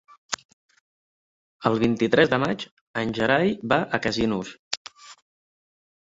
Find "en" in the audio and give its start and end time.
3.01-3.11